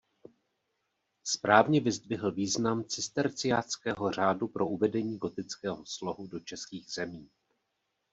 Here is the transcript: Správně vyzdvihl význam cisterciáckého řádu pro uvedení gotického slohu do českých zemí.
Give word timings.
Správně 1.23 1.79
vyzdvihl 1.81 2.31
význam 2.31 2.83
cisterciáckého 2.85 4.11
řádu 4.11 4.47
pro 4.47 4.67
uvedení 4.67 5.17
gotického 5.17 5.83
slohu 5.85 6.27
do 6.27 6.39
českých 6.39 6.91
zemí. 6.91 7.29